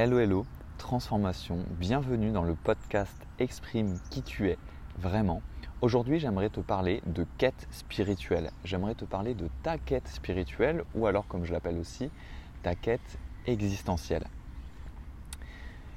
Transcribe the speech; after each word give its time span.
Hello 0.00 0.20
hello, 0.20 0.46
transformation, 0.76 1.58
bienvenue 1.70 2.30
dans 2.30 2.44
le 2.44 2.54
podcast 2.54 3.16
Exprime 3.40 3.98
qui 4.10 4.22
tu 4.22 4.48
es 4.48 4.56
vraiment. 4.96 5.42
Aujourd'hui 5.80 6.20
j'aimerais 6.20 6.50
te 6.50 6.60
parler 6.60 7.02
de 7.04 7.26
quête 7.36 7.66
spirituelle. 7.72 8.52
J'aimerais 8.62 8.94
te 8.94 9.04
parler 9.04 9.34
de 9.34 9.48
ta 9.64 9.76
quête 9.76 10.06
spirituelle 10.06 10.84
ou 10.94 11.08
alors 11.08 11.26
comme 11.26 11.44
je 11.44 11.52
l'appelle 11.52 11.78
aussi, 11.78 12.12
ta 12.62 12.76
quête 12.76 13.18
existentielle. 13.48 14.28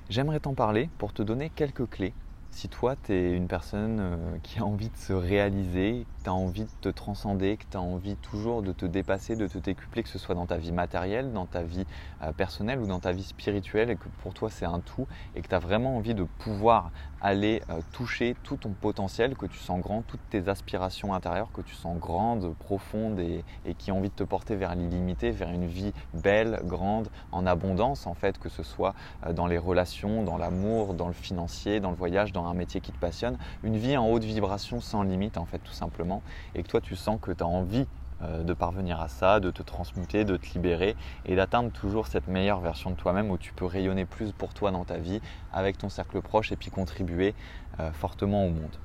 J'aimerais 0.10 0.40
t'en 0.40 0.56
parler 0.56 0.90
pour 0.98 1.14
te 1.14 1.22
donner 1.22 1.52
quelques 1.52 1.88
clés 1.88 2.16
si 2.52 2.68
toi, 2.68 2.96
tu 3.02 3.14
es 3.14 3.36
une 3.36 3.48
personne 3.48 4.00
euh, 4.00 4.38
qui 4.44 4.60
a 4.60 4.66
envie 4.66 4.90
de 4.90 4.98
se 4.98 5.14
réaliser, 5.14 6.06
que 6.20 6.24
tu 6.26 6.30
as 6.30 6.34
envie 6.34 6.66
de 6.66 6.70
te 6.82 6.90
transcender, 6.90 7.56
que 7.56 7.64
tu 7.70 7.78
as 7.78 7.82
envie 7.82 8.18
toujours 8.18 8.62
de 8.62 8.74
te 8.74 8.86
dépasser, 8.86 9.36
de 9.36 9.48
te 9.48 9.58
décupler, 9.58 10.04
que 10.04 10.10
ce 10.10 10.20
soit 10.20 10.36
dans 10.36 10.46
ta 10.46 10.58
vie 10.58 10.74
matérielle, 10.74 11.32
dans 11.32 11.46
ta 11.46 11.64
vie 11.64 11.86
euh, 12.22 12.34
personnelle 12.34 12.80
ou 12.80 12.88
dans 12.88 13.00
ta 13.00 13.14
vie 13.14 13.24
spirituelle, 13.24 13.90
et 13.90 13.96
que 13.96 14.08
pour 14.22 14.34
toi 14.34 14.50
c'est 14.50 14.66
un 14.66 14.80
tout, 14.80 15.08
et 15.36 15.42
que 15.42 15.48
tu 15.48 15.56
as 15.56 15.60
vraiment 15.60 15.96
envie 15.96 16.14
de 16.14 16.24
pouvoir 16.24 16.92
aller 17.22 17.62
euh, 17.70 17.80
toucher 17.94 18.36
tout 18.44 18.58
ton 18.58 18.72
potentiel, 18.72 19.36
que 19.36 19.46
tu 19.46 19.58
sens 19.58 19.80
grand, 19.80 20.02
toutes 20.02 20.28
tes 20.30 20.50
aspirations 20.50 21.14
intérieures, 21.14 21.52
que 21.54 21.62
tu 21.62 21.74
sens 21.74 21.98
grandes, 21.98 22.54
profondes 22.56 23.20
et, 23.20 23.44
qui 23.78 23.92
ont 23.92 24.00
envie 24.00 24.10
de 24.10 24.16
te 24.16 24.24
porter 24.24 24.56
vers 24.56 24.76
l'illimité, 24.76 25.32
vers 25.32 25.50
une 25.50 25.68
vie 25.68 25.94
belle, 26.14 26.60
grande, 26.66 27.08
en 27.32 27.46
abondance 27.46 28.08
en 28.08 28.14
fait, 28.14 28.38
que 28.40 28.50
ce 28.50 28.64
soit 28.64 28.94
dans 29.34 29.48
les 29.48 29.58
relations, 29.58 30.24
dans 30.24 30.38
l'amour, 30.38 30.94
dans 30.94 31.08
le 31.08 31.14
financier, 31.14 31.80
dans 31.80 31.92
le 31.92 31.96
voyage, 31.96 32.34
dans 32.34 32.41
un 32.48 32.54
métier 32.54 32.82
qui 32.82 32.92
te 32.92 32.98
passionne, 32.98 33.38
une 33.64 33.78
vie 33.78 33.98
en 33.98 34.08
haute 34.08 34.24
vibration 34.24 34.82
sans 34.82 35.04
limite 35.04 35.38
en 35.38 35.46
fait 35.46 35.60
tout 35.60 35.74
simplement, 35.74 36.22
et 36.56 36.64
que 36.64 36.68
toi 36.68 36.82
tu 36.82 36.96
sens 36.96 37.20
que 37.22 37.32
tu 37.32 37.44
as 37.44 37.48
envie 37.48 37.88
euh, 38.24 38.44
de 38.44 38.54
parvenir 38.54 39.02
à 39.02 39.08
ça, 39.08 39.40
de 39.40 39.50
te 39.50 39.64
transmuter, 39.64 40.26
de 40.26 40.38
te 40.38 40.54
libérer 40.54 40.96
et 41.26 41.36
d'atteindre 41.36 41.72
toujours 41.72 42.06
cette 42.06 42.28
meilleure 42.28 42.60
version 42.60 42.92
de 42.92 42.96
toi-même 42.96 43.32
où 43.32 43.38
tu 43.38 43.52
peux 43.52 43.66
rayonner 43.66 44.06
plus 44.06 44.32
pour 44.32 44.54
toi 44.54 44.70
dans 44.70 44.86
ta 44.86 44.98
vie, 44.98 45.22
avec 45.52 45.78
ton 45.78 45.90
cercle 45.90 46.22
proche 46.22 46.52
et 46.52 46.56
puis 46.56 46.70
contribuer 46.70 47.34
euh, 47.80 47.92
fortement 47.92 48.46
au 48.46 48.50
monde. 48.50 48.78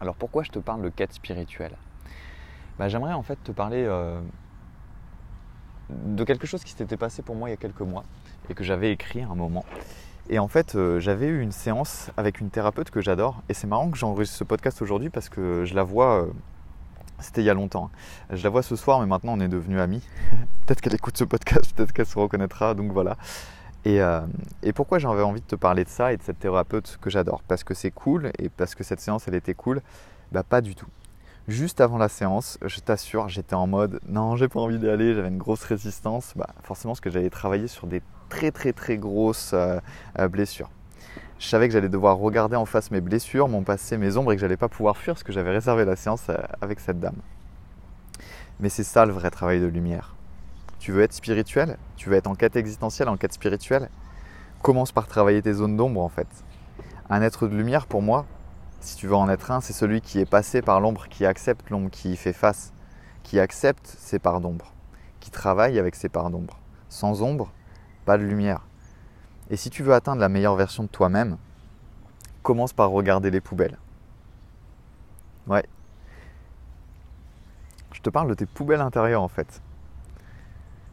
Alors 0.00 0.14
pourquoi 0.14 0.44
je 0.44 0.50
te 0.50 0.58
parle 0.60 0.82
de 0.82 0.88
quête 0.88 1.12
spirituelle? 1.12 1.76
Bah, 2.78 2.88
J'aimerais 2.88 3.12
en 3.12 3.22
fait 3.22 3.42
te 3.42 3.50
parler 3.50 3.84
euh, 3.84 4.20
de 5.90 6.24
quelque 6.24 6.46
chose 6.46 6.62
qui 6.62 6.72
s'était 6.72 6.96
passé 6.96 7.22
pour 7.22 7.34
moi 7.34 7.48
il 7.48 7.52
y 7.52 7.54
a 7.54 7.58
quelques 7.58 7.80
mois 7.80 8.04
et 8.48 8.54
que 8.54 8.62
j'avais 8.62 8.92
écrit 8.92 9.22
à 9.22 9.28
un 9.28 9.34
moment. 9.34 9.64
Et 10.32 10.38
en 10.38 10.46
fait, 10.46 10.76
euh, 10.76 11.00
j'avais 11.00 11.26
eu 11.26 11.40
une 11.40 11.50
séance 11.50 12.10
avec 12.16 12.40
une 12.40 12.50
thérapeute 12.50 12.90
que 12.92 13.00
j'adore. 13.00 13.42
Et 13.48 13.54
c'est 13.54 13.66
marrant 13.66 13.90
que 13.90 13.98
j'enregistre 13.98 14.38
ce 14.38 14.44
podcast 14.44 14.80
aujourd'hui 14.80 15.10
parce 15.10 15.28
que 15.28 15.64
je 15.64 15.74
la 15.74 15.82
vois. 15.82 16.22
Euh, 16.22 16.26
c'était 17.18 17.42
il 17.42 17.46
y 17.46 17.50
a 17.50 17.54
longtemps. 17.54 17.90
Hein. 17.92 18.36
Je 18.36 18.44
la 18.44 18.48
vois 18.48 18.62
ce 18.62 18.76
soir, 18.76 19.00
mais 19.00 19.06
maintenant 19.06 19.32
on 19.36 19.40
est 19.40 19.48
devenus 19.48 19.80
amis. 19.80 20.02
peut-être 20.66 20.80
qu'elle 20.80 20.94
écoute 20.94 21.18
ce 21.18 21.24
podcast, 21.24 21.74
peut-être 21.74 21.92
qu'elle 21.92 22.06
se 22.06 22.16
reconnaîtra. 22.16 22.74
Donc 22.74 22.92
voilà. 22.92 23.16
Et, 23.84 24.00
euh, 24.00 24.20
et 24.62 24.72
pourquoi 24.72 25.00
j'avais 25.00 25.22
envie 25.22 25.40
de 25.40 25.46
te 25.46 25.56
parler 25.56 25.82
de 25.82 25.88
ça 25.88 26.12
et 26.12 26.16
de 26.16 26.22
cette 26.22 26.38
thérapeute 26.38 26.98
que 27.00 27.10
j'adore? 27.10 27.42
Parce 27.48 27.64
que 27.64 27.74
c'est 27.74 27.90
cool 27.90 28.30
et 28.38 28.50
parce 28.50 28.76
que 28.76 28.84
cette 28.84 29.00
séance 29.00 29.26
elle 29.26 29.34
était 29.34 29.54
cool? 29.54 29.82
Bah 30.30 30.44
pas 30.44 30.60
du 30.60 30.76
tout. 30.76 30.86
Juste 31.48 31.80
avant 31.80 31.98
la 31.98 32.08
séance, 32.08 32.58
je 32.64 32.80
t'assure, 32.80 33.28
j'étais 33.28 33.54
en 33.54 33.66
mode 33.66 34.00
non, 34.06 34.36
j'ai 34.36 34.46
pas 34.46 34.60
envie 34.60 34.78
d'y 34.78 34.88
aller, 34.88 35.14
j'avais 35.14 35.28
une 35.28 35.38
grosse 35.38 35.64
résistance. 35.64 36.32
Bah, 36.36 36.48
forcément, 36.62 36.92
parce 36.92 37.00
que 37.00 37.10
j'allais 37.10 37.30
travailler 37.30 37.66
sur 37.66 37.86
des 37.86 38.02
très 38.28 38.50
très 38.50 38.72
très 38.72 38.96
grosses 38.96 39.52
euh, 39.54 39.80
euh, 40.18 40.28
blessures. 40.28 40.70
Je 41.38 41.46
savais 41.46 41.66
que 41.68 41.72
j'allais 41.72 41.88
devoir 41.88 42.18
regarder 42.18 42.56
en 42.56 42.66
face 42.66 42.90
mes 42.90 43.00
blessures, 43.00 43.48
mon 43.48 43.62
passé, 43.62 43.96
mes 43.96 44.16
ombres 44.16 44.32
et 44.32 44.36
que 44.36 44.40
j'allais 44.40 44.58
pas 44.58 44.68
pouvoir 44.68 44.96
fuir 44.96 45.14
parce 45.14 45.24
que 45.24 45.32
j'avais 45.32 45.50
réservé 45.50 45.84
la 45.84 45.96
séance 45.96 46.26
euh, 46.28 46.36
avec 46.60 46.78
cette 46.80 47.00
dame. 47.00 47.16
Mais 48.60 48.68
c'est 48.68 48.84
ça 48.84 49.06
le 49.06 49.12
vrai 49.12 49.30
travail 49.30 49.60
de 49.60 49.66
lumière. 49.66 50.14
Tu 50.78 50.92
veux 50.92 51.02
être 51.02 51.14
spirituel? 51.14 51.78
Tu 51.96 52.10
veux 52.10 52.16
être 52.16 52.26
en 52.26 52.34
quête 52.34 52.56
existentielle, 52.56 53.08
en 53.08 53.16
quête 53.16 53.32
spirituelle? 53.32 53.88
Commence 54.62 54.92
par 54.92 55.06
travailler 55.06 55.40
tes 55.40 55.54
zones 55.54 55.76
d'ombre 55.76 56.02
en 56.02 56.10
fait. 56.10 56.28
Un 57.08 57.22
être 57.22 57.48
de 57.48 57.56
lumière 57.56 57.86
pour 57.86 58.02
moi, 58.02 58.26
si 58.80 58.96
tu 58.96 59.06
veux 59.06 59.14
en 59.14 59.28
être 59.28 59.50
un, 59.50 59.60
c'est 59.60 59.72
celui 59.72 60.00
qui 60.00 60.18
est 60.18 60.28
passé 60.28 60.62
par 60.62 60.80
l'ombre, 60.80 61.06
qui 61.08 61.26
accepte 61.26 61.70
l'ombre, 61.70 61.90
qui 61.90 62.12
y 62.12 62.16
fait 62.16 62.32
face, 62.32 62.72
qui 63.22 63.38
accepte 63.38 63.86
ses 63.86 64.18
parts 64.18 64.40
d'ombre, 64.40 64.72
qui 65.20 65.30
travaille 65.30 65.78
avec 65.78 65.94
ses 65.94 66.08
parts 66.08 66.30
d'ombre. 66.30 66.58
Sans 66.88 67.22
ombre, 67.22 67.52
pas 68.04 68.18
de 68.18 68.24
lumière. 68.24 68.66
Et 69.50 69.56
si 69.56 69.68
tu 69.70 69.82
veux 69.82 69.92
atteindre 69.92 70.20
la 70.20 70.28
meilleure 70.28 70.56
version 70.56 70.82
de 70.82 70.88
toi-même, 70.88 71.36
commence 72.42 72.72
par 72.72 72.90
regarder 72.90 73.30
les 73.30 73.40
poubelles. 73.40 73.78
Ouais. 75.46 75.64
Je 77.92 78.00
te 78.00 78.10
parle 78.10 78.28
de 78.28 78.34
tes 78.34 78.46
poubelles 78.46 78.80
intérieures 78.80 79.22
en 79.22 79.28
fait. 79.28 79.60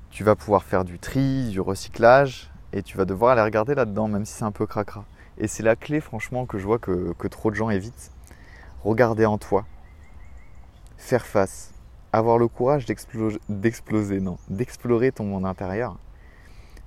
Tu 0.09 0.24
vas 0.24 0.36
pouvoir 0.36 0.64
faire 0.64 0.84
du 0.84 1.00
tri, 1.00 1.50
du 1.50 1.62
recyclage, 1.62 2.52
et 2.74 2.84
tu 2.84 2.97
vas 2.97 3.06
devoir 3.06 3.31
aller 3.31 3.44
regarder 3.44 3.76
là-dedans, 3.76 4.08
même 4.08 4.26
si 4.26 4.34
c'est 4.34 4.44
un 4.44 4.52
peu 4.52 4.66
cracra. 4.66 5.06
Et 5.40 5.48
c'est 5.48 5.64
la 5.64 5.75
clé, 5.75 6.02
franchement, 6.02 6.46
que 6.46 6.58
je 6.58 6.66
vois 6.66 6.80
que, 6.80 7.28
trop 7.28 7.52
de 7.52 7.56
gens 7.56 7.70
évitent. 7.70 8.12
Regarder 8.84 9.25
en 9.25 9.38
toi, 9.38 9.66
faire 10.98 11.25
face, 11.25 11.74
avoir 12.14 12.38
le 12.38 12.48
courage 12.48 12.86
d'exploser, 12.86 14.20
non, 14.20 14.38
d'explorer 14.50 15.12
ton 15.12 15.26
monde 15.26 15.46
intérieur, 15.46 15.97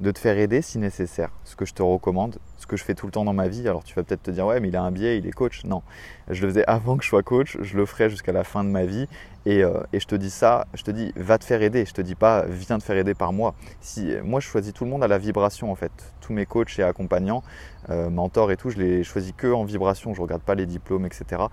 de 0.00 0.10
te 0.10 0.18
faire 0.18 0.38
aider 0.38 0.62
si 0.62 0.78
nécessaire. 0.78 1.30
Ce 1.44 1.56
que 1.56 1.66
je 1.66 1.74
te 1.74 1.82
recommande, 1.82 2.38
ce 2.56 2.66
que 2.66 2.76
je 2.76 2.84
fais 2.84 2.94
tout 2.94 3.06
le 3.06 3.12
temps 3.12 3.24
dans 3.24 3.34
ma 3.34 3.48
vie. 3.48 3.68
Alors 3.68 3.84
tu 3.84 3.94
vas 3.94 4.02
peut-être 4.02 4.22
te 4.22 4.30
dire, 4.30 4.46
ouais, 4.46 4.58
mais 4.58 4.68
il 4.68 4.76
a 4.76 4.82
un 4.82 4.90
biais, 4.90 5.18
il 5.18 5.26
est 5.26 5.32
coach. 5.32 5.64
Non, 5.64 5.82
je 6.28 6.40
le 6.42 6.48
faisais 6.48 6.64
avant 6.66 6.96
que 6.96 7.04
je 7.04 7.08
sois 7.08 7.22
coach, 7.22 7.58
je 7.60 7.76
le 7.76 7.84
ferai 7.84 8.08
jusqu'à 8.08 8.32
la 8.32 8.42
fin 8.42 8.64
de 8.64 8.70
ma 8.70 8.86
vie. 8.86 9.06
Et, 9.46 9.62
euh, 9.62 9.80
et, 9.92 10.00
je 10.00 10.06
te 10.06 10.14
dis 10.14 10.28
ça, 10.28 10.66
je 10.74 10.82
te 10.82 10.90
dis, 10.90 11.12
va 11.16 11.38
te 11.38 11.44
faire 11.44 11.62
aider. 11.62 11.84
Je 11.86 11.92
te 11.92 12.02
dis 12.02 12.14
pas, 12.14 12.44
viens 12.46 12.78
te 12.78 12.84
faire 12.84 12.96
aider 12.96 13.14
par 13.14 13.32
moi. 13.32 13.54
Si, 13.80 14.14
moi, 14.22 14.40
je 14.40 14.46
choisis 14.46 14.72
tout 14.72 14.84
le 14.84 14.90
monde 14.90 15.02
à 15.02 15.08
la 15.08 15.18
vibration 15.18 15.70
en 15.70 15.74
fait. 15.74 15.92
Tous 16.20 16.32
mes 16.32 16.46
coachs 16.46 16.78
et 16.78 16.82
accompagnants, 16.82 17.42
euh, 17.90 18.10
mentors 18.10 18.50
et 18.50 18.56
tout, 18.56 18.70
je 18.70 18.78
les 18.78 19.04
choisis 19.04 19.32
que 19.36 19.52
en 19.52 19.64
vibration. 19.64 20.14
Je 20.14 20.22
regarde 20.22 20.42
pas 20.42 20.54
les 20.54 20.66
diplômes, 20.66 21.06
etc. 21.06 21.44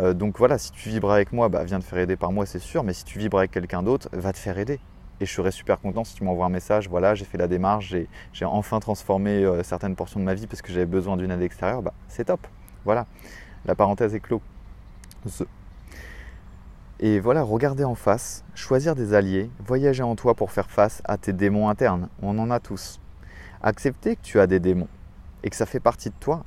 Euh, 0.00 0.14
donc 0.14 0.38
voilà, 0.38 0.58
si 0.58 0.72
tu 0.72 0.88
vibres 0.88 1.10
avec 1.10 1.32
moi, 1.32 1.48
bah, 1.48 1.64
viens 1.64 1.78
te 1.78 1.84
faire 1.84 1.98
aider 1.98 2.16
par 2.16 2.32
moi, 2.32 2.46
c'est 2.46 2.58
sûr. 2.58 2.84
Mais 2.84 2.94
si 2.94 3.04
tu 3.04 3.18
vibres 3.18 3.38
avec 3.38 3.50
quelqu'un 3.50 3.82
d'autre, 3.82 4.08
va 4.12 4.32
te 4.32 4.38
faire 4.38 4.58
aider 4.58 4.80
et 5.22 5.26
je 5.26 5.32
serais 5.32 5.52
super 5.52 5.80
content 5.80 6.02
si 6.02 6.16
tu 6.16 6.24
m'envoies 6.24 6.46
un 6.46 6.50
message. 6.50 6.88
Voilà, 6.88 7.14
j'ai 7.14 7.24
fait 7.24 7.38
la 7.38 7.46
démarche, 7.46 7.94
j'ai 8.32 8.44
enfin 8.44 8.80
transformé 8.80 9.44
euh, 9.44 9.62
certaines 9.62 9.94
portions 9.94 10.18
de 10.18 10.24
ma 10.24 10.34
vie 10.34 10.48
parce 10.48 10.62
que 10.62 10.72
j'avais 10.72 10.86
besoin 10.86 11.16
d'une 11.16 11.30
aide 11.30 11.42
extérieure. 11.42 11.80
Bah, 11.80 11.94
c'est 12.08 12.24
top. 12.24 12.44
Voilà, 12.84 13.06
la 13.64 13.76
parenthèse 13.76 14.14
est 14.16 14.20
clos. 14.20 14.42
Et 16.98 17.20
voilà, 17.20 17.42
regarder 17.42 17.84
en 17.84 17.94
face, 17.94 18.44
choisir 18.54 18.96
des 18.96 19.14
alliés, 19.14 19.48
voyager 19.64 20.02
en 20.02 20.16
toi 20.16 20.34
pour 20.34 20.50
faire 20.50 20.70
face 20.70 21.02
à 21.04 21.16
tes 21.16 21.32
démons 21.32 21.68
internes. 21.68 22.08
On 22.20 22.36
en 22.40 22.50
a 22.50 22.58
tous. 22.58 23.00
Accepter 23.62 24.16
que 24.16 24.22
tu 24.22 24.40
as 24.40 24.48
des 24.48 24.58
démons 24.58 24.88
et 25.44 25.50
que 25.50 25.56
ça 25.56 25.66
fait 25.66 25.80
partie 25.80 26.10
de 26.10 26.14
toi, 26.18 26.44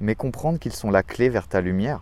mais 0.00 0.16
comprendre 0.16 0.58
qu'ils 0.58 0.72
sont 0.72 0.90
la 0.90 1.04
clé 1.04 1.28
vers 1.28 1.46
ta 1.46 1.60
lumière. 1.60 2.00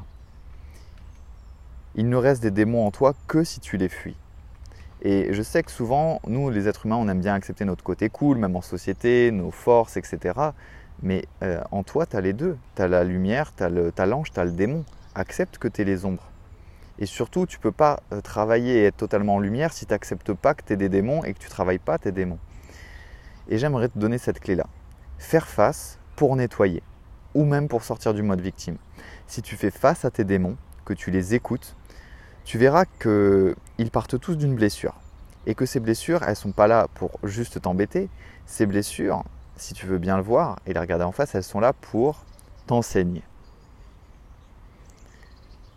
Il 1.95 2.09
ne 2.09 2.17
reste 2.17 2.43
des 2.43 2.51
démons 2.51 2.87
en 2.87 2.91
toi 2.91 3.15
que 3.27 3.45
si 3.45 3.61
tu 3.61 3.77
les 3.77 3.91
fuis. 3.91 4.17
Et 5.03 5.33
je 5.33 5.43
sais 5.43 5.63
que 5.63 5.71
souvent, 5.71 6.21
nous, 6.27 6.51
les 6.51 6.69
êtres 6.69 6.87
humains, 6.87 6.97
on 6.97 7.09
aime 7.09 7.21
bien 7.21 7.35
accepter 7.35 7.65
notre 7.65 7.83
côté 7.83 8.11
cool, 8.11 8.37
même 8.37 8.57
en 8.57 8.61
société, 8.61 9.31
nos 9.31 9.51
forces, 9.51 9.97
etc. 9.97 10.35
Mais 11.03 11.25
euh, 11.43 11.63
en 11.71 11.83
toi, 11.83 12.07
tu 12.07 12.17
as 12.17 12.21
les 12.21 12.33
deux. 12.33 12.59
Tu 12.77 12.83
as 12.83 12.89
la 12.89 13.05
lumière, 13.05 13.53
tu 13.57 13.63
as 13.63 14.07
l'ange, 14.07 14.31
tu 14.33 14.41
as 14.41 14.45
le 14.45 14.53
démon. 14.53 14.85
Accepte 15.15 15.59
que 15.59 15.69
tu 15.69 15.83
es 15.83 15.85
les 15.85 16.05
ombres. 16.05 16.31
Et 16.99 17.07
surtout, 17.07 17.47
tu 17.47 17.57
ne 17.57 17.63
peux 17.63 17.73
pas 17.73 18.03
euh, 18.13 18.21
travailler 18.21 18.75
et 18.75 18.85
être 18.85 18.99
totalement 18.99 19.37
en 19.37 19.41
lumière 19.41 19.73
si 19.73 19.87
tu 19.87 19.93
n'acceptes 19.93 20.35
pas 20.35 20.53
que 20.53 20.63
tu 20.65 20.75
es 20.75 20.77
des 20.77 20.91
démons 20.91 21.25
et 21.25 21.33
que 21.33 21.39
tu 21.39 21.49
travailles 21.49 21.79
pas 21.79 21.97
tes 21.97 22.13
démons. 22.13 22.39
Et 23.49 23.57
j'aimerais 23.57 23.89
te 23.89 23.99
donner 23.99 24.19
cette 24.19 24.39
clé-là. 24.39 24.67
Faire 25.19 25.49
face 25.49 25.99
pour 26.15 26.37
nettoyer, 26.37 26.83
ou 27.35 27.45
même 27.45 27.69
pour 27.69 27.83
sortir 27.83 28.13
du 28.13 28.23
mode 28.23 28.43
victime. 28.43 28.77
Si 29.27 29.41
tu 29.41 29.57
fais 29.57 29.71
face 29.71 30.05
à 30.05 30.11
tes 30.11 30.25
démons, 30.25 30.57
que 30.85 30.93
tu 30.93 31.11
les 31.11 31.35
écoutes, 31.35 31.75
tu 32.45 32.59
verras 32.59 32.85
qu'ils 33.81 33.91
partent 33.91 34.21
tous 34.21 34.37
d'une 34.37 34.55
blessure. 34.55 34.93
Et 35.47 35.55
que 35.55 35.65
ces 35.65 35.81
blessures, 35.81 36.23
elles 36.23 36.31
ne 36.31 36.35
sont 36.35 36.53
pas 36.53 36.67
là 36.67 36.87
pour 36.97 37.13
juste 37.25 37.63
t'embêter. 37.63 38.11
Ces 38.45 38.67
blessures, 38.67 39.25
si 39.57 39.73
tu 39.73 39.87
veux 39.87 39.97
bien 39.97 40.19
le 40.19 40.23
voir 40.23 40.59
et 40.67 40.75
les 40.75 40.81
regarder 40.81 41.07
en 41.07 41.13
face, 41.13 41.35
elles 41.35 41.43
sont 41.43 41.61
là 41.61 41.73
pour 41.73 42.27
t'enseigner. 42.67 43.23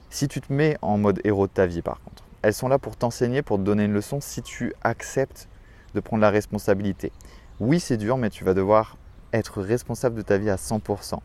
Si 0.10 0.28
tu 0.28 0.42
te 0.42 0.52
mets 0.52 0.78
en 0.82 0.98
mode 0.98 1.22
héros 1.24 1.48
de 1.48 1.54
ta 1.54 1.66
vie 1.66 1.82
par 1.82 2.02
contre, 2.02 2.26
elles 2.42 2.54
sont 2.54 2.68
là 2.68 2.78
pour 2.78 2.98
t'enseigner, 2.98 3.42
pour 3.42 3.58
te 3.58 3.64
donner 3.64 3.86
une 3.86 3.94
leçon 3.94 4.20
si 4.20 4.42
tu 4.42 4.74
acceptes 4.84 5.48
de 5.96 6.02
prendre 6.02 6.24
la 6.24 6.30
responsabilité. 6.30 7.14
Oui, 7.62 7.80
c'est 7.80 7.96
dur, 7.96 8.18
mais 8.18 8.30
tu 8.30 8.44
vas 8.44 8.54
devoir 8.54 8.98
être 9.32 9.62
responsable 9.62 10.18
de 10.18 10.24
ta 10.24 10.38
vie 10.38 10.50
à 10.50 10.58
100%. 10.58 11.20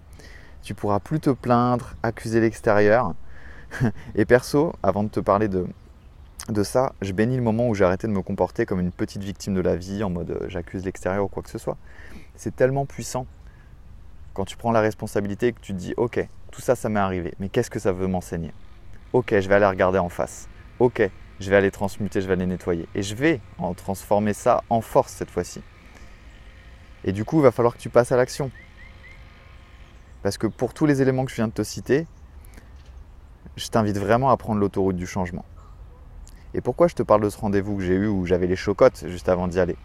Tu 0.62 0.74
pourras 0.74 1.00
plus 1.00 1.18
te 1.18 1.30
plaindre, 1.30 1.96
accuser 2.04 2.40
l'extérieur, 2.40 3.14
et 4.14 4.24
perso, 4.24 4.72
avant 4.84 5.02
de 5.02 5.08
te 5.08 5.18
parler 5.18 5.48
de, 5.48 5.66
de 6.52 6.62
ça, 6.62 6.94
je 7.02 7.12
bénis 7.12 7.36
le 7.36 7.42
moment 7.42 7.68
où 7.68 7.74
j'ai 7.74 7.84
arrêté 7.84 8.06
de 8.06 8.12
me 8.12 8.22
comporter 8.22 8.66
comme 8.66 8.80
une 8.80 8.92
petite 8.92 9.22
victime 9.22 9.54
de 9.54 9.60
la 9.60 9.76
vie, 9.76 10.02
en 10.02 10.10
mode 10.10 10.30
euh, 10.30 10.48
j'accuse 10.48 10.84
l'extérieur 10.84 11.24
ou 11.24 11.28
quoi 11.28 11.42
que 11.42 11.50
ce 11.50 11.58
soit. 11.58 11.76
C'est 12.36 12.54
tellement 12.54 12.86
puissant 12.86 13.26
quand 14.34 14.44
tu 14.44 14.56
prends 14.56 14.72
la 14.72 14.80
responsabilité 14.80 15.48
et 15.48 15.52
que 15.52 15.60
tu 15.60 15.72
te 15.72 15.78
dis 15.78 15.94
ok, 15.96 16.26
tout 16.50 16.60
ça, 16.60 16.74
ça 16.74 16.88
m'est 16.88 17.00
arrivé, 17.00 17.34
mais 17.38 17.48
qu'est-ce 17.48 17.70
que 17.70 17.78
ça 17.78 17.92
veut 17.92 18.06
m'enseigner? 18.06 18.52
Ok, 19.12 19.38
je 19.38 19.48
vais 19.48 19.54
aller 19.54 19.66
regarder 19.66 19.98
en 19.98 20.08
face. 20.08 20.48
Ok, 20.78 21.02
je 21.40 21.50
vais 21.50 21.56
aller 21.56 21.70
transmuter, 21.70 22.20
je 22.20 22.26
vais 22.26 22.34
aller 22.34 22.46
nettoyer. 22.46 22.88
Et 22.94 23.02
je 23.02 23.14
vais 23.14 23.40
en 23.58 23.74
transformer 23.74 24.32
ça 24.32 24.62
en 24.70 24.80
force 24.80 25.12
cette 25.12 25.30
fois-ci. 25.30 25.62
Et 27.04 27.12
du 27.12 27.24
coup, 27.24 27.38
il 27.38 27.42
va 27.42 27.52
falloir 27.52 27.74
que 27.74 27.80
tu 27.80 27.90
passes 27.90 28.12
à 28.12 28.16
l'action. 28.16 28.50
Parce 30.22 30.36
que 30.36 30.46
pour 30.46 30.74
tous 30.74 30.86
les 30.86 31.00
éléments 31.00 31.24
que 31.24 31.30
je 31.30 31.36
viens 31.36 31.48
de 31.48 31.52
te 31.52 31.62
citer, 31.62 32.06
je 33.56 33.68
t'invite 33.68 33.98
vraiment 33.98 34.30
à 34.30 34.36
prendre 34.36 34.60
l'autoroute 34.60 34.96
du 34.96 35.06
changement. 35.06 35.44
Et 36.54 36.60
pourquoi 36.60 36.88
je 36.88 36.94
te 36.94 37.02
parle 37.02 37.22
de 37.22 37.28
ce 37.28 37.38
rendez-vous 37.38 37.76
que 37.76 37.82
j'ai 37.82 37.94
eu 37.94 38.06
où 38.06 38.24
j'avais 38.24 38.46
les 38.46 38.56
chocottes 38.56 39.04
juste 39.06 39.28
avant 39.28 39.48
d'y 39.48 39.60
aller? 39.60 39.76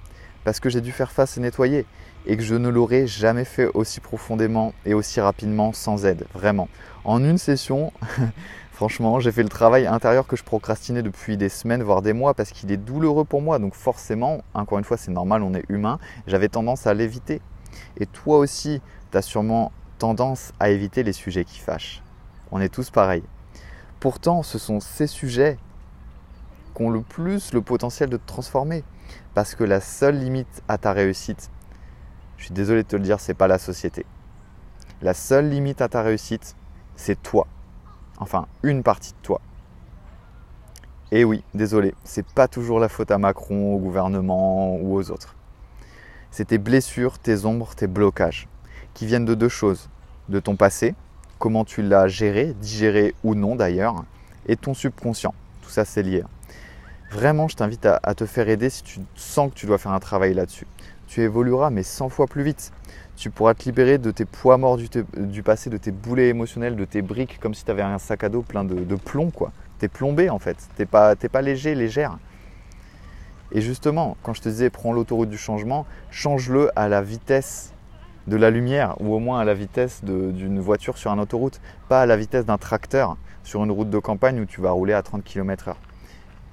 Parce 0.45 0.59
que 0.59 0.69
j'ai 0.69 0.81
dû 0.81 0.91
faire 0.91 1.11
face 1.11 1.37
et 1.37 1.41
nettoyer 1.41 1.85
et 2.25 2.37
que 2.37 2.43
je 2.43 2.55
ne 2.55 2.69
l'aurais 2.69 3.05
jamais 3.05 3.45
fait 3.45 3.67
aussi 3.73 3.99
profondément 3.99 4.73
et 4.85 4.93
aussi 4.93 5.19
rapidement 5.19 5.73
sans 5.73 6.05
aide, 6.05 6.25
vraiment. 6.33 6.69
En 7.03 7.23
une 7.23 7.37
session, 7.37 7.91
franchement, 8.71 9.19
j'ai 9.19 9.31
fait 9.31 9.43
le 9.43 9.49
travail 9.49 9.87
intérieur 9.87 10.25
que 10.25 10.35
je 10.35 10.43
procrastinais 10.43 11.01
depuis 11.01 11.35
des 11.35 11.49
semaines, 11.49 11.83
voire 11.83 12.01
des 12.01 12.13
mois, 12.13 12.33
parce 12.33 12.51
qu'il 12.51 12.71
est 12.71 12.77
douloureux 12.77 13.25
pour 13.25 13.41
moi. 13.41 13.59
Donc 13.59 13.75
forcément, 13.75 14.41
encore 14.53 14.79
une 14.79 14.85
fois, 14.85 14.97
c'est 14.97 15.11
normal, 15.11 15.43
on 15.43 15.53
est 15.53 15.65
humain, 15.69 15.99
j'avais 16.27 16.49
tendance 16.49 16.87
à 16.87 16.93
l'éviter. 16.93 17.41
Et 17.97 18.05
toi 18.05 18.37
aussi, 18.37 18.81
tu 19.11 19.17
as 19.17 19.21
sûrement 19.21 19.71
tendance 19.97 20.53
à 20.59 20.69
éviter 20.69 21.03
les 21.03 21.13
sujets 21.13 21.43
qui 21.43 21.59
fâchent. 21.59 22.01
On 22.51 22.61
est 22.61 22.69
tous 22.69 22.89
pareils. 22.89 23.23
Pourtant, 23.99 24.43
ce 24.43 24.57
sont 24.57 24.79
ces 24.79 25.07
sujets 25.07 25.57
qui 26.75 26.81
ont 26.81 26.89
le 26.89 27.01
plus 27.01 27.53
le 27.53 27.61
potentiel 27.61 28.09
de 28.09 28.17
te 28.17 28.25
transformer. 28.25 28.83
Parce 29.33 29.55
que 29.55 29.63
la 29.63 29.79
seule 29.79 30.17
limite 30.17 30.63
à 30.67 30.77
ta 30.77 30.93
réussite, 30.93 31.49
je 32.37 32.45
suis 32.45 32.53
désolé 32.53 32.83
de 32.83 32.87
te 32.87 32.95
le 32.95 33.03
dire, 33.03 33.19
c'est 33.19 33.33
pas 33.33 33.47
la 33.47 33.57
société. 33.57 34.05
La 35.01 35.13
seule 35.13 35.49
limite 35.49 35.81
à 35.81 35.89
ta 35.89 36.01
réussite, 36.01 36.55
c'est 36.95 37.21
toi. 37.21 37.47
Enfin, 38.17 38.47
une 38.63 38.83
partie 38.83 39.11
de 39.11 39.17
toi. 39.21 39.41
Et 41.11 41.23
oui, 41.23 41.43
désolé, 41.53 41.93
c'est 42.03 42.25
pas 42.25 42.47
toujours 42.47 42.79
la 42.79 42.89
faute 42.89 43.11
à 43.11 43.17
Macron, 43.17 43.75
au 43.75 43.77
gouvernement 43.77 44.75
ou 44.77 44.95
aux 44.95 45.11
autres. 45.11 45.35
C'est 46.31 46.45
tes 46.45 46.57
blessures, 46.57 47.19
tes 47.19 47.45
ombres, 47.45 47.75
tes 47.75 47.85
blocages, 47.85 48.47
qui 48.93 49.05
viennent 49.05 49.25
de 49.25 49.35
deux 49.35 49.49
choses. 49.49 49.89
De 50.29 50.39
ton 50.39 50.55
passé, 50.55 50.95
comment 51.37 51.65
tu 51.65 51.81
l'as 51.83 52.07
géré, 52.07 52.55
digéré 52.59 53.13
ou 53.23 53.35
non 53.35 53.55
d'ailleurs, 53.55 54.05
et 54.47 54.55
ton 54.55 54.73
subconscient. 54.73 55.33
Tout 55.61 55.69
ça, 55.69 55.85
c'est 55.85 56.01
lié. 56.01 56.23
Vraiment, 57.13 57.47
je 57.47 57.55
t'invite 57.55 57.85
à, 57.85 58.15
te 58.15 58.25
faire 58.25 58.49
aider 58.49 58.71
si 58.71 58.81
tu 58.81 58.99
sens 59.13 59.51
que 59.51 59.55
tu 59.55 59.67
dois 59.67 59.77
faire 59.77 59.91
un 59.91 59.99
travail 59.99 60.33
là-dessus. 60.33 60.65
Tu 61.05 61.21
évolueras, 61.21 61.69
mais 61.69 61.83
100 61.83 62.09
fois 62.09 62.25
plus 62.25 62.41
vite. 62.41 62.73
Tu 63.15 63.29
pourras 63.29 63.53
te 63.53 63.65
libérer 63.65 63.99
de 63.99 64.09
tes 64.09 64.25
poids 64.25 64.57
morts 64.57 64.77
du, 64.77 65.43
passé, 65.43 65.69
de 65.69 65.77
tes 65.77 65.91
boulets 65.91 66.29
émotionnels, 66.29 66.75
de 66.75 66.85
tes 66.85 67.03
briques, 67.03 67.39
comme 67.39 67.53
si 67.53 67.65
tu 67.65 67.69
avais 67.69 67.83
un 67.83 67.99
sac 67.99 68.23
à 68.23 68.29
dos 68.29 68.41
plein 68.41 68.63
de, 68.63 68.95
plomb, 68.95 69.29
quoi. 69.29 69.51
es 69.83 69.87
plombé 69.89 70.31
en 70.31 70.39
fait. 70.39 70.57
T'es 70.75 70.87
pas, 70.87 71.15
pas 71.15 71.41
léger, 71.43 71.75
légère. 71.75 72.17
Et 73.51 73.61
justement, 73.61 74.17
quand 74.23 74.33
je 74.33 74.41
te 74.41 74.49
disais 74.49 74.71
prends 74.71 74.91
l'autoroute 74.91 75.29
du 75.29 75.37
changement, 75.37 75.85
change-le 76.09 76.71
à 76.75 76.87
la 76.87 77.03
vitesse 77.03 77.73
de 78.25 78.37
la 78.37 78.49
lumière 78.49 78.99
ou 79.01 79.13
au 79.13 79.19
moins 79.19 79.39
à 79.39 79.43
la 79.43 79.53
vitesse 79.53 80.03
d'une 80.03 80.59
voiture 80.59 80.97
sur 80.97 81.11
une 81.11 81.19
autoroute, 81.19 81.61
pas 81.89 82.01
à 82.01 82.07
la 82.07 82.17
vitesse 82.17 82.47
d'un 82.47 82.57
tracteur 82.57 83.17
sur 83.43 83.63
une 83.63 83.71
route 83.71 83.91
de 83.91 83.99
campagne 83.99 84.39
où 84.39 84.45
tu 84.45 84.61
vas 84.61 84.71
rouler 84.71 84.93
à 84.93 85.03
30 85.03 85.23
km/h. 85.23 85.75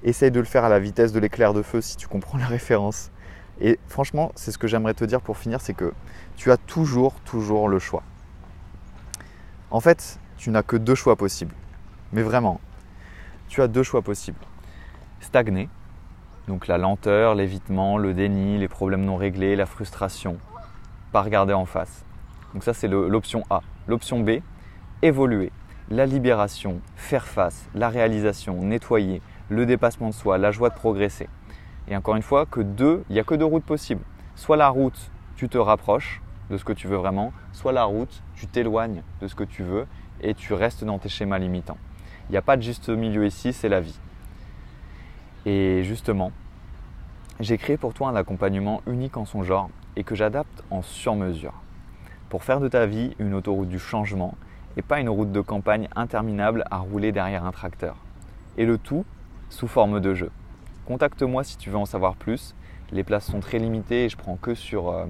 Essaye 0.03 0.31
de 0.31 0.39
le 0.39 0.45
faire 0.45 0.63
à 0.63 0.69
la 0.69 0.79
vitesse 0.79 1.11
de 1.11 1.19
l'éclair 1.19 1.53
de 1.53 1.61
feu 1.61 1.81
si 1.81 1.95
tu 1.95 2.07
comprends 2.07 2.37
la 2.37 2.47
référence. 2.47 3.11
Et 3.59 3.79
franchement, 3.87 4.31
c'est 4.35 4.51
ce 4.51 4.57
que 4.57 4.67
j'aimerais 4.67 4.95
te 4.95 5.03
dire 5.05 5.21
pour 5.21 5.37
finir, 5.37 5.61
c'est 5.61 5.75
que 5.75 5.93
tu 6.35 6.51
as 6.51 6.57
toujours, 6.57 7.13
toujours 7.21 7.69
le 7.69 7.77
choix. 7.77 8.03
En 9.69 9.79
fait, 9.79 10.19
tu 10.37 10.49
n'as 10.49 10.63
que 10.63 10.75
deux 10.75 10.95
choix 10.95 11.15
possibles. 11.15 11.53
Mais 12.13 12.23
vraiment, 12.23 12.59
tu 13.47 13.61
as 13.61 13.67
deux 13.67 13.83
choix 13.83 14.01
possibles. 14.01 14.39
Stagner, 15.19 15.69
donc 16.47 16.67
la 16.67 16.79
lenteur, 16.79 17.35
l'évitement, 17.35 17.97
le 17.97 18.13
déni, 18.13 18.57
les 18.57 18.67
problèmes 18.67 19.05
non 19.05 19.15
réglés, 19.15 19.55
la 19.55 19.67
frustration, 19.67 20.37
pas 21.11 21.21
regarder 21.21 21.53
en 21.53 21.65
face. 21.65 22.03
Donc 22.53 22.63
ça, 22.63 22.73
c'est 22.73 22.87
l'option 22.87 23.43
A. 23.49 23.61
L'option 23.87 24.19
B, 24.19 24.39
évoluer, 25.01 25.51
la 25.89 26.05
libération, 26.05 26.81
faire 26.95 27.27
face, 27.27 27.67
la 27.75 27.89
réalisation, 27.89 28.61
nettoyer, 28.63 29.21
le 29.51 29.65
dépassement 29.65 30.07
de 30.07 30.13
soi, 30.13 30.37
la 30.37 30.51
joie 30.51 30.69
de 30.69 30.75
progresser. 30.75 31.27
Et 31.89 31.95
encore 31.97 32.15
une 32.15 32.21
fois, 32.21 32.45
que 32.45 32.61
deux, 32.61 33.03
il 33.09 33.13
n'y 33.13 33.19
a 33.19 33.23
que 33.25 33.35
deux 33.35 33.45
routes 33.45 33.65
possibles. 33.65 34.03
Soit 34.35 34.55
la 34.55 34.69
route, 34.69 35.11
tu 35.35 35.49
te 35.49 35.57
rapproches 35.57 36.21
de 36.49 36.55
ce 36.55 36.63
que 36.63 36.71
tu 36.71 36.87
veux 36.87 36.95
vraiment, 36.95 37.33
soit 37.51 37.73
la 37.73 37.83
route, 37.83 38.23
tu 38.33 38.47
t'éloignes 38.47 39.03
de 39.19 39.27
ce 39.27 39.35
que 39.35 39.43
tu 39.43 39.63
veux 39.63 39.87
et 40.21 40.35
tu 40.35 40.53
restes 40.53 40.85
dans 40.85 40.99
tes 40.99 41.09
schémas 41.09 41.37
limitants. 41.37 41.77
Il 42.29 42.31
n'y 42.31 42.37
a 42.37 42.41
pas 42.41 42.55
de 42.55 42.61
juste 42.61 42.87
milieu 42.87 43.25
ici, 43.25 43.51
c'est 43.51 43.67
la 43.67 43.81
vie. 43.81 43.99
Et 45.45 45.83
justement, 45.83 46.31
j'ai 47.41 47.57
créé 47.57 47.75
pour 47.75 47.93
toi 47.93 48.07
un 48.07 48.15
accompagnement 48.15 48.81
unique 48.87 49.17
en 49.17 49.25
son 49.25 49.43
genre 49.43 49.69
et 49.97 50.05
que 50.05 50.15
j'adapte 50.15 50.63
en 50.69 50.81
sur-mesure 50.81 51.53
pour 52.29 52.45
faire 52.45 52.61
de 52.61 52.69
ta 52.69 52.85
vie 52.85 53.13
une 53.19 53.33
autoroute 53.33 53.67
du 53.67 53.79
changement 53.79 54.35
et 54.77 54.81
pas 54.81 55.01
une 55.01 55.09
route 55.09 55.33
de 55.33 55.41
campagne 55.41 55.89
interminable 55.93 56.63
à 56.71 56.77
rouler 56.77 57.11
derrière 57.11 57.43
un 57.43 57.51
tracteur. 57.51 57.97
Et 58.57 58.65
le 58.65 58.77
tout 58.77 59.03
sous 59.51 59.67
forme 59.67 59.99
de 59.99 60.13
jeu. 60.15 60.31
Contacte-moi 60.85 61.43
si 61.43 61.57
tu 61.57 61.69
veux 61.69 61.77
en 61.77 61.85
savoir 61.85 62.15
plus. 62.15 62.55
Les 62.91 63.03
places 63.03 63.25
sont 63.25 63.39
très 63.39 63.59
limitées 63.59 64.05
et 64.05 64.09
je 64.09 64.17
prends 64.17 64.35
que 64.35 64.55
sur, 64.55 64.89
euh, 64.89 65.05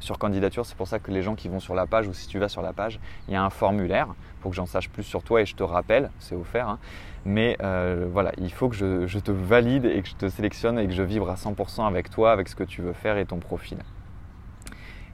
sur 0.00 0.18
candidature. 0.18 0.66
C'est 0.66 0.76
pour 0.76 0.88
ça 0.88 0.98
que 0.98 1.10
les 1.10 1.22
gens 1.22 1.34
qui 1.34 1.48
vont 1.48 1.60
sur 1.60 1.74
la 1.74 1.86
page 1.86 2.08
ou 2.08 2.14
si 2.14 2.26
tu 2.26 2.38
vas 2.38 2.48
sur 2.48 2.62
la 2.62 2.72
page, 2.72 2.98
il 3.28 3.34
y 3.34 3.36
a 3.36 3.44
un 3.44 3.50
formulaire 3.50 4.08
pour 4.40 4.50
que 4.50 4.56
j'en 4.56 4.66
sache 4.66 4.88
plus 4.88 5.04
sur 5.04 5.22
toi 5.22 5.42
et 5.42 5.46
je 5.46 5.54
te 5.54 5.62
rappelle, 5.62 6.10
c'est 6.18 6.34
offert. 6.34 6.68
Hein. 6.68 6.78
Mais 7.24 7.56
euh, 7.62 8.08
voilà, 8.10 8.32
il 8.38 8.52
faut 8.52 8.68
que 8.68 8.74
je, 8.74 9.06
je 9.06 9.18
te 9.18 9.30
valide 9.30 9.84
et 9.84 10.02
que 10.02 10.08
je 10.08 10.14
te 10.14 10.28
sélectionne 10.28 10.78
et 10.78 10.86
que 10.86 10.92
je 10.92 11.02
vibre 11.02 11.30
à 11.30 11.34
100% 11.34 11.86
avec 11.86 12.10
toi, 12.10 12.32
avec 12.32 12.48
ce 12.48 12.56
que 12.56 12.64
tu 12.64 12.82
veux 12.82 12.92
faire 12.92 13.16
et 13.16 13.26
ton 13.26 13.38
profil. 13.38 13.78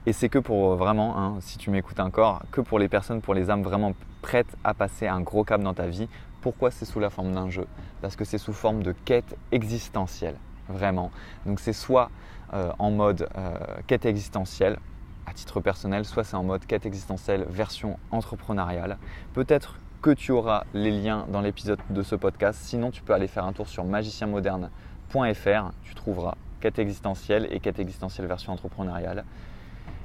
Et 0.07 0.13
c'est 0.13 0.29
que 0.29 0.39
pour 0.39 0.73
euh, 0.73 0.77
vraiment, 0.77 1.19
hein, 1.19 1.37
si 1.41 1.59
tu 1.59 1.71
m'écoutes 1.71 2.01
encore, 2.01 2.43
que 2.51 2.61
pour 2.61 2.79
les 2.79 2.89
personnes, 2.89 3.21
pour 3.21 3.35
les 3.35 3.51
âmes 3.51 3.63
vraiment 3.63 3.95
prêtes 4.23 4.57
à 4.65 4.75
passer 4.75 5.07
un 5.07 5.21
gros 5.21 5.45
cap 5.45 5.61
dans 5.61 5.75
ta 5.75 5.87
vie. 5.87 6.09
Pourquoi 6.41 6.71
c'est 6.71 6.85
sous 6.85 7.01
la 7.01 7.11
forme 7.11 7.33
d'un 7.33 7.51
jeu 7.51 7.67
Parce 8.01 8.17
que 8.17 8.25
c'est 8.25 8.39
sous 8.39 8.53
forme 8.53 8.83
de 8.83 8.93
quête 8.93 9.37
existentielle, 9.53 10.37
vraiment. 10.69 11.11
Donc 11.47 11.61
c'est 11.61 11.73
soit 11.73 12.11
euh, 12.53 12.73
en 12.79 12.91
mode 12.91 13.29
euh, 13.37 13.57
quête 13.87 14.07
existentielle, 14.07 14.79
à 15.27 15.33
titre 15.33 15.61
personnel, 15.61 16.05
soit 16.05 16.25
c'est 16.25 16.37
en 16.37 16.43
mode 16.43 16.67
quête 16.67 16.87
existentielle 16.87 17.47
version 17.49 17.99
entrepreneuriale. 18.11 18.99
Peut-être 19.35 19.79
que 20.03 20.11
tu 20.11 20.33
auras 20.33 20.65
les 20.73 20.91
liens 20.91 21.27
dans 21.31 21.43
l'épisode 21.43 21.79
de 21.91 22.03
ce 22.03 22.15
podcast. 22.15 22.59
Sinon, 22.63 22.91
tu 22.91 23.03
peux 23.03 23.13
aller 23.13 23.29
faire 23.29 23.45
un 23.45 23.53
tour 23.53 23.69
sur 23.69 23.85
magicienmoderne.fr. 23.85 25.71
Tu 25.83 25.95
trouveras 25.95 26.37
quête 26.61 26.79
existentielle 26.79 27.47
et 27.51 27.61
quête 27.61 27.79
existentielle 27.79 28.27
version 28.27 28.53
entrepreneuriale. 28.53 29.25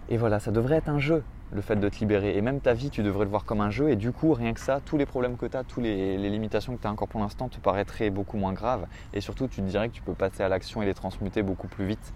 Et 0.10 0.18
voilà, 0.18 0.40
ça 0.40 0.52
devrait 0.52 0.75
être 0.75 0.90
un 0.90 1.00
jeu, 1.00 1.24
le 1.52 1.62
fait 1.62 1.75
de 1.75 1.90
te 1.90 1.98
libérer. 2.00 2.38
Et 2.38 2.42
même 2.42 2.62
ta 2.62 2.74
vie, 2.74 2.92
tu 2.92 3.02
devrais 3.02 3.26
le 3.26 3.30
voir 3.31 3.44
comme 3.44 3.62
un 3.62 3.71
jeu. 3.71 3.90
Et 3.90 3.95
du 3.95 4.12
coup, 4.12 4.33
rien 4.33 4.54
que 4.54 4.59
ça, 4.59 4.80
tous 4.85 4.97
les 4.97 5.06
problèmes 5.06 5.35
que 5.35 5.47
tu 5.47 5.57
as, 5.57 5.64
toutes 5.64 5.83
les, 5.83 6.18
limitations 6.30 6.76
que 6.76 6.81
tu 6.81 6.88
as 6.88 6.92
encore 6.92 7.07
pour 7.07 7.19
l'instant 7.19 7.50
te 7.50 7.59
paraîtraient 7.59 8.12
beaucoup 8.12 8.38
moins 8.38 8.54
graves. 8.54 8.85
Et 9.14 9.21
surtout, 9.21 9.47
tu 9.47 9.62
te 9.62 9.68
dirais 9.68 9.90
que 9.90 9.94
tu 9.94 10.04
peux 10.04 10.14
passer 10.14 10.44
à 10.44 10.50
l'action 10.50 10.81
et 10.83 10.85
les 10.85 10.94
transmuter 10.94 11.42
beaucoup 11.42 11.68
plus 11.68 11.85
vite. 11.85 12.14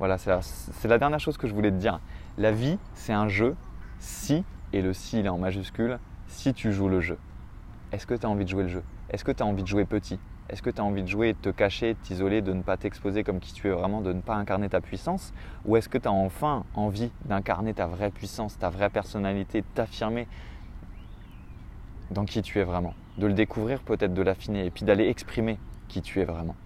Voilà, 0.00 0.18
c'est 0.18 0.30
la, 0.30 0.40
la, 0.84 0.98
dernière 0.98 1.20
chose 1.20 1.36
que 1.36 1.46
je 1.46 1.54
voulais 1.54 1.70
te 1.70 1.76
dire. 1.76 2.00
La 2.36 2.50
vie, 2.50 2.78
c'est 2.94 3.12
un 3.12 3.28
jeu 3.28 3.54
si, 4.00 4.44
et 4.72 4.82
le 4.82 4.92
si 4.92 5.20
il 5.20 5.26
est 5.26 5.28
en 5.30 5.38
majuscule, 5.38 6.00
si 6.26 6.52
tu 6.52 6.72
joues 6.72 6.88
le 6.88 7.00
jeu. 7.00 7.16
Est-ce 7.94 8.08
que 8.08 8.14
tu 8.14 8.26
as 8.26 8.28
envie 8.28 8.44
de 8.44 8.50
jouer 8.50 8.64
le 8.64 8.68
jeu? 8.68 8.82
Est-ce 9.08 9.22
que 9.22 9.30
tu 9.30 9.40
as 9.40 9.46
envie 9.46 9.62
de 9.62 9.68
jouer 9.68 9.84
petit? 9.84 10.18
Est-ce 10.48 10.62
que 10.62 10.70
tu 10.70 10.80
as 10.80 10.84
envie 10.84 11.04
de 11.04 11.06
jouer, 11.06 11.32
de 11.32 11.38
te 11.38 11.50
cacher, 11.50 11.94
de 11.94 11.98
t'isoler, 12.00 12.42
de 12.42 12.52
ne 12.52 12.60
pas 12.60 12.76
t'exposer 12.76 13.22
comme 13.22 13.38
qui 13.38 13.52
tu 13.52 13.68
es 13.68 13.70
vraiment, 13.70 14.00
de 14.00 14.12
ne 14.12 14.20
pas 14.20 14.34
incarner 14.34 14.68
ta 14.68 14.80
puissance? 14.80 15.32
Ou 15.64 15.76
est-ce 15.76 15.88
que 15.88 15.96
tu 15.96 16.08
as 16.08 16.12
enfin 16.12 16.64
envie 16.74 17.12
d'incarner 17.24 17.72
ta 17.72 17.86
vraie 17.86 18.10
puissance, 18.10 18.58
ta 18.58 18.68
vraie 18.68 18.90
personnalité, 18.90 19.60
de 19.60 19.66
t'affirmer 19.76 20.26
dans 22.10 22.24
qui 22.24 22.42
tu 22.42 22.58
es 22.58 22.64
vraiment? 22.64 22.94
De 23.16 23.28
le 23.28 23.32
découvrir 23.32 23.80
peut-être, 23.80 24.12
de 24.12 24.22
l'affiner 24.22 24.66
et 24.66 24.72
puis 24.72 24.84
d'aller 24.84 25.06
exprimer 25.06 25.60
qui 25.86 26.02
tu 26.02 26.20
es 26.20 26.24
vraiment. 26.24 26.56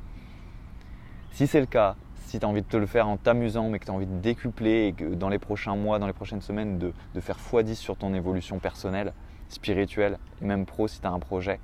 Si 1.33 1.47
c'est 1.47 1.61
le 1.61 1.67
cas, 1.67 1.97
si 2.15 2.41
tu 2.41 2.47
as 2.47 2.49
envie 2.49 2.63
de 2.63 2.67
te 2.67 2.79
le 2.79 2.87
faire 2.87 3.07
en 3.07 3.19
t'amusant, 3.19 3.69
mais 3.69 3.79
que 3.79 3.85
tu 3.85 3.91
as 3.91 3.95
envie 3.95 4.07
de 4.07 4.19
décupler 4.21 4.87
et 4.87 4.93
que 4.95 5.13
dans 5.13 5.29
les 5.29 5.39
prochains 5.39 5.77
mois, 5.77 5.99
dans 5.99 6.07
les 6.07 6.15
prochaines 6.15 6.41
semaines, 6.41 6.79
de, 6.79 7.21
faire 7.21 7.37
x10 7.37 7.75
sur 7.75 7.97
ton 7.99 8.15
évolution 8.15 8.59
personnelle, 8.59 9.13
spirituelle 9.53 10.19
et 10.43 10.45
même 10.45 10.67
pro 10.67 10.89
si 10.89 11.01
tu 11.01 11.07
as 11.07 11.11
un 11.11 11.19
projet, 11.19 11.61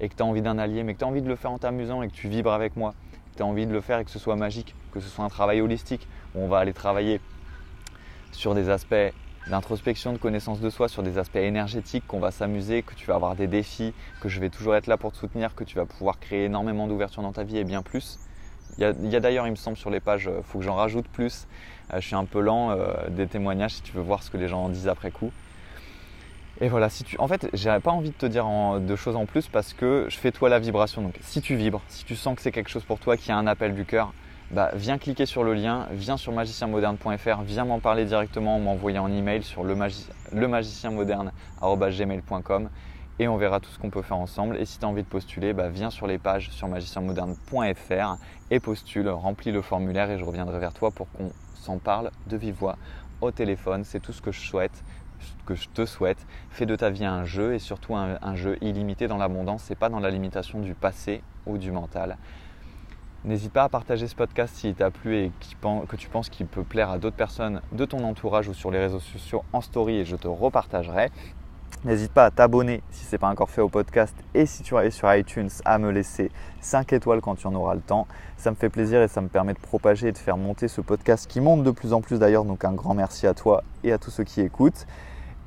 et 0.00 0.08
que 0.08 0.14
tu 0.14 0.22
as 0.22 0.26
envie 0.26 0.42
d'un 0.42 0.58
allié, 0.58 0.82
mais 0.82 0.94
que 0.94 0.98
tu 0.98 1.04
as 1.04 1.08
envie 1.08 1.22
de 1.22 1.28
le 1.28 1.36
faire 1.36 1.50
en 1.50 1.58
t'amusant 1.58 2.02
et 2.02 2.08
que 2.08 2.14
tu 2.14 2.28
vibres 2.28 2.52
avec 2.52 2.76
moi, 2.76 2.94
que 3.32 3.38
tu 3.38 3.42
as 3.42 3.46
envie 3.46 3.66
de 3.66 3.72
le 3.72 3.80
faire 3.80 3.98
et 3.98 4.04
que 4.04 4.10
ce 4.10 4.18
soit 4.18 4.36
magique, 4.36 4.74
que 4.92 5.00
ce 5.00 5.08
soit 5.08 5.24
un 5.24 5.28
travail 5.28 5.60
holistique, 5.60 6.06
où 6.34 6.40
on 6.40 6.48
va 6.48 6.58
aller 6.58 6.72
travailler 6.72 7.20
sur 8.32 8.54
des 8.54 8.68
aspects 8.68 8.94
d'introspection, 9.48 10.12
de 10.12 10.18
connaissance 10.18 10.60
de 10.60 10.70
soi, 10.70 10.88
sur 10.88 11.02
des 11.02 11.18
aspects 11.18 11.36
énergétiques, 11.36 12.06
qu'on 12.06 12.20
va 12.20 12.30
s'amuser, 12.30 12.82
que 12.82 12.94
tu 12.94 13.06
vas 13.06 13.14
avoir 13.14 13.34
des 13.34 13.46
défis, 13.46 13.94
que 14.20 14.28
je 14.28 14.40
vais 14.40 14.50
toujours 14.50 14.76
être 14.76 14.86
là 14.86 14.96
pour 14.96 15.12
te 15.12 15.16
soutenir, 15.16 15.54
que 15.54 15.64
tu 15.64 15.76
vas 15.76 15.86
pouvoir 15.86 16.20
créer 16.20 16.44
énormément 16.44 16.86
d'ouverture 16.86 17.22
dans 17.22 17.32
ta 17.32 17.44
vie 17.44 17.58
et 17.58 17.64
bien 17.64 17.82
plus. 17.82 18.18
Il 18.76 19.10
y 19.10 19.16
a, 19.16 19.20
d'ailleurs, 19.20 19.46
il 19.46 19.50
me 19.50 19.56
semble, 19.56 19.76
sur 19.76 19.90
les 19.90 19.98
pages, 19.98 20.28
euh, 20.28 20.40
faut 20.44 20.58
que 20.58 20.64
j'en 20.64 20.76
rajoute 20.76 21.08
plus. 21.08 21.48
Euh, 21.92 22.00
je 22.00 22.06
suis 22.06 22.14
un 22.14 22.26
peu 22.26 22.40
lent 22.40 22.70
euh, 22.70 23.08
des 23.08 23.26
témoignages 23.26 23.74
si 23.74 23.82
tu 23.82 23.92
veux 23.92 24.02
voir 24.02 24.22
ce 24.22 24.30
que 24.30 24.36
les 24.36 24.46
gens 24.46 24.64
en 24.64 24.68
disent 24.68 24.86
après 24.86 25.10
coup. 25.10 25.32
Et 26.60 26.68
voilà, 26.68 26.88
si 26.88 27.04
tu, 27.04 27.16
en 27.20 27.28
fait, 27.28 27.48
j'ai 27.52 27.78
pas 27.78 27.92
envie 27.92 28.10
de 28.10 28.16
te 28.16 28.26
dire 28.26 28.46
de 28.80 28.96
choses 28.96 29.14
en 29.14 29.26
plus 29.26 29.46
parce 29.46 29.72
que 29.72 30.06
je 30.08 30.16
fais 30.18 30.32
toi 30.32 30.48
la 30.48 30.58
vibration. 30.58 31.02
Donc, 31.02 31.14
si 31.20 31.40
tu 31.40 31.54
vibres, 31.54 31.82
si 31.88 32.04
tu 32.04 32.16
sens 32.16 32.34
que 32.34 32.42
c'est 32.42 32.50
quelque 32.50 32.70
chose 32.70 32.82
pour 32.82 32.98
toi, 32.98 33.16
qui 33.16 33.30
a 33.30 33.36
un 33.36 33.46
appel 33.46 33.74
du 33.74 33.84
cœur, 33.84 34.12
bah, 34.50 34.70
viens 34.74 34.98
cliquer 34.98 35.24
sur 35.24 35.44
le 35.44 35.54
lien, 35.54 35.86
viens 35.92 36.16
sur 36.16 36.32
magicienmoderne.fr, 36.32 37.42
viens 37.42 37.64
m'en 37.64 37.78
parler 37.78 38.06
directement, 38.06 38.58
m'envoyer 38.58 38.98
un 38.98 39.12
email 39.12 39.44
sur 39.44 39.62
le, 39.62 39.76
et 43.20 43.28
on 43.28 43.36
verra 43.36 43.60
tout 43.60 43.70
ce 43.70 43.78
qu'on 43.78 43.90
peut 43.90 44.02
faire 44.02 44.16
ensemble. 44.16 44.56
Et 44.56 44.64
si 44.64 44.78
tu 44.78 44.84
as 44.84 44.88
envie 44.88 45.02
de 45.02 45.08
postuler, 45.08 45.52
bah, 45.52 45.68
viens 45.68 45.90
sur 45.90 46.08
les 46.08 46.18
pages 46.18 46.50
sur 46.50 46.66
magicienmoderne.fr 46.66 48.16
et 48.50 48.58
postule, 48.58 49.08
remplis 49.08 49.52
le 49.52 49.62
formulaire 49.62 50.10
et 50.10 50.18
je 50.18 50.24
reviendrai 50.24 50.58
vers 50.58 50.72
toi 50.72 50.90
pour 50.90 51.10
qu'on 51.12 51.30
s'en 51.54 51.78
parle 51.78 52.10
de 52.26 52.36
vive 52.36 52.54
voix 52.54 52.76
au 53.20 53.30
téléphone. 53.30 53.84
C'est 53.84 54.00
tout 54.00 54.12
ce 54.12 54.22
que 54.22 54.32
je 54.32 54.40
souhaite 54.40 54.82
que 55.46 55.54
je 55.54 55.68
te 55.68 55.86
souhaite. 55.86 56.26
Fais 56.50 56.66
de 56.66 56.76
ta 56.76 56.90
vie 56.90 57.04
un 57.04 57.24
jeu 57.24 57.54
et 57.54 57.58
surtout 57.58 57.96
un, 57.96 58.34
jeu 58.34 58.58
illimité 58.60 59.08
dans 59.08 59.16
l'abondance 59.16 59.70
et 59.70 59.74
pas 59.74 59.88
dans 59.88 60.00
la 60.00 60.10
limitation 60.10 60.60
du 60.60 60.74
passé 60.74 61.22
ou 61.46 61.58
du 61.58 61.72
mental. 61.72 62.16
N'hésite 63.24 63.52
pas 63.52 63.64
à 63.64 63.68
partager 63.68 64.06
ce 64.06 64.14
podcast 64.14 64.54
s'il 64.54 64.74
t'a 64.74 64.90
plu 64.90 65.16
et 65.16 65.32
que 65.88 65.96
tu 65.96 66.08
penses 66.08 66.28
qu'il 66.28 66.46
peut 66.46 66.62
plaire 66.62 66.90
à 66.90 66.98
d'autres 66.98 67.16
personnes 67.16 67.60
de 67.72 67.84
ton 67.84 68.04
entourage 68.04 68.48
ou 68.48 68.54
sur 68.54 68.70
les 68.70 68.78
réseaux 68.78 69.00
sociaux 69.00 69.42
en 69.52 69.60
story 69.60 69.96
et 69.96 70.04
je 70.04 70.16
te 70.16 70.28
repartagerai. 70.28 71.10
N'hésite 71.84 72.10
pas 72.10 72.24
à 72.24 72.30
t'abonner 72.32 72.82
si 72.90 73.04
ce 73.04 73.12
n'est 73.12 73.18
pas 73.18 73.28
encore 73.28 73.50
fait 73.50 73.60
au 73.60 73.68
podcast 73.68 74.14
et 74.34 74.46
si 74.46 74.64
tu 74.64 74.76
es 74.76 74.90
sur 74.90 75.14
iTunes 75.14 75.48
à 75.64 75.78
me 75.78 75.92
laisser 75.92 76.32
5 76.60 76.92
étoiles 76.92 77.20
quand 77.20 77.36
tu 77.36 77.46
en 77.46 77.54
auras 77.54 77.74
le 77.74 77.80
temps. 77.80 78.08
Ça 78.36 78.50
me 78.50 78.56
fait 78.56 78.68
plaisir 78.68 79.00
et 79.00 79.06
ça 79.06 79.20
me 79.20 79.28
permet 79.28 79.54
de 79.54 79.60
propager 79.60 80.08
et 80.08 80.12
de 80.12 80.18
faire 80.18 80.36
monter 80.36 80.66
ce 80.66 80.80
podcast 80.80 81.28
qui 81.28 81.40
monte 81.40 81.62
de 81.62 81.70
plus 81.70 81.92
en 81.92 82.00
plus 82.00 82.18
d'ailleurs. 82.18 82.44
Donc 82.44 82.64
un 82.64 82.72
grand 82.72 82.94
merci 82.94 83.28
à 83.28 83.34
toi 83.34 83.62
et 83.84 83.92
à 83.92 83.98
tous 83.98 84.10
ceux 84.10 84.24
qui 84.24 84.40
écoutent. 84.40 84.86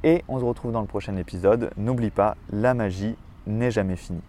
Et 0.03 0.23
on 0.27 0.39
se 0.39 0.43
retrouve 0.43 0.71
dans 0.71 0.81
le 0.81 0.87
prochain 0.87 1.15
épisode. 1.17 1.71
N'oublie 1.77 2.09
pas, 2.09 2.35
la 2.51 2.73
magie 2.73 3.15
n'est 3.45 3.71
jamais 3.71 3.95
finie. 3.95 4.21